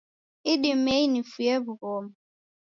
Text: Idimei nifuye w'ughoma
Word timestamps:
Idimei 0.51 1.03
nifuye 1.11 1.53
w'ughoma 1.65 2.13